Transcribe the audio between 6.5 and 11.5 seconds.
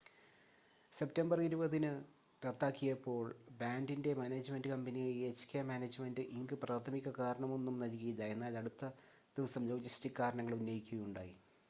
പ്രാഥമിക കാരണമൊന്നും നൽകിയില്ല എന്നാൽ അടുത്ത ദിവസം ലോജിസ്റ്റിക് കാരണങ്ങൾ ഉന്നയിക്കുകയുണ്ടായി